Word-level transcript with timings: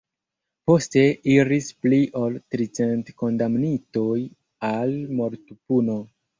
Poste 0.69 1.03
iris 1.33 1.67
pli 1.83 1.99
ol 2.23 2.39
tricent 2.55 3.13
kondamnitoj 3.21 4.17
al 4.75 4.99
mortpuno. 5.23 6.03